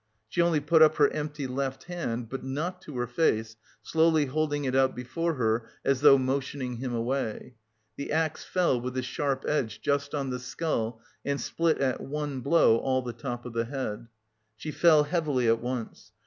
She 0.29 0.41
only 0.41 0.59
put 0.59 0.81
up 0.81 0.95
her 0.95 1.09
empty 1.13 1.45
left 1.45 1.83
hand, 1.83 2.27
but 2.27 2.43
not 2.43 2.81
to 2.81 2.97
her 2.97 3.05
face, 3.05 3.55
slowly 3.83 4.25
holding 4.25 4.65
it 4.65 4.75
out 4.75 4.95
before 4.95 5.35
her 5.35 5.69
as 5.85 6.01
though 6.01 6.17
motioning 6.17 6.77
him 6.77 6.91
away. 6.95 7.53
The 7.97 8.11
axe 8.11 8.43
fell 8.43 8.81
with 8.81 8.95
the 8.95 9.03
sharp 9.03 9.45
edge 9.47 9.79
just 9.79 10.15
on 10.15 10.31
the 10.31 10.39
skull 10.39 11.01
and 11.23 11.39
split 11.39 11.77
at 11.77 12.01
one 12.01 12.39
blow 12.41 12.77
all 12.77 13.03
the 13.03 13.13
top 13.13 13.45
of 13.45 13.53
the 13.53 13.65
head. 13.65 14.07
She 14.57 14.71
fell 14.71 15.03
heavily 15.03 15.47
at 15.47 15.61
once. 15.61 16.11